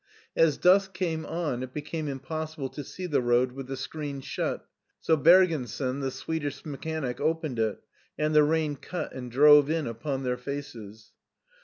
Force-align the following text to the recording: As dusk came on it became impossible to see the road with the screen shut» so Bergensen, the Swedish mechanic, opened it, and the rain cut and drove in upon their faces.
As 0.35 0.57
dusk 0.57 0.93
came 0.95 1.27
on 1.27 1.61
it 1.61 1.75
became 1.75 2.07
impossible 2.07 2.69
to 2.69 2.83
see 2.83 3.05
the 3.05 3.21
road 3.21 3.51
with 3.51 3.67
the 3.67 3.77
screen 3.77 4.19
shut» 4.21 4.67
so 4.99 5.15
Bergensen, 5.15 6.01
the 6.01 6.09
Swedish 6.09 6.65
mechanic, 6.65 7.19
opened 7.21 7.59
it, 7.59 7.83
and 8.17 8.33
the 8.33 8.41
rain 8.41 8.77
cut 8.77 9.13
and 9.13 9.29
drove 9.31 9.69
in 9.69 9.85
upon 9.85 10.23
their 10.23 10.37
faces. 10.37 11.11